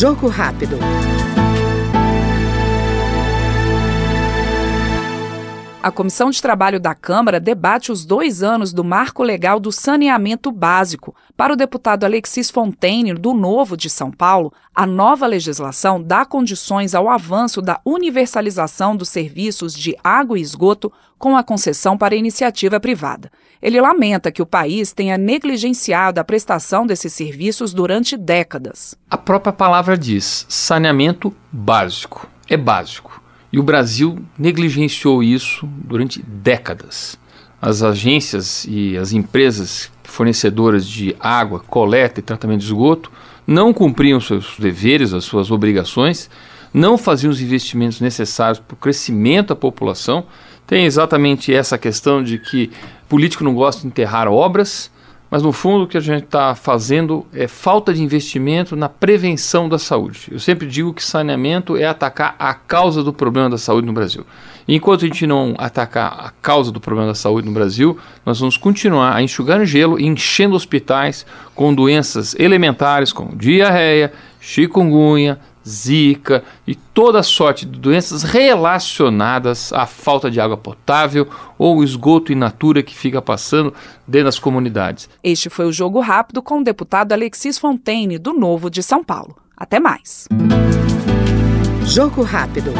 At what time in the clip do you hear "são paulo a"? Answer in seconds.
13.88-14.86